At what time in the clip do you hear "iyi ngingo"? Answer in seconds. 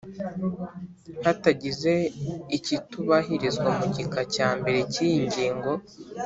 5.07-5.71